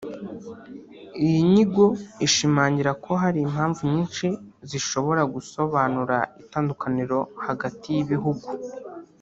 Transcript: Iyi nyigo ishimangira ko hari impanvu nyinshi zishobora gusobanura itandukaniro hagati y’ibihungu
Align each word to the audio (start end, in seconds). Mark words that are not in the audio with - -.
Iyi 1.25 1.39
nyigo 1.51 1.85
ishimangira 2.25 2.91
ko 3.03 3.11
hari 3.21 3.39
impanvu 3.47 3.81
nyinshi 3.93 4.27
zishobora 4.69 5.21
gusobanura 5.33 6.17
itandukaniro 6.43 7.19
hagati 7.45 7.87
y’ibihungu 7.97 8.47